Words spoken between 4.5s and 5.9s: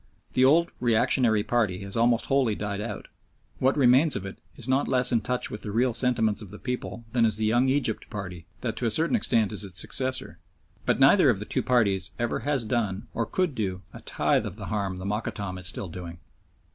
is not less in touch with the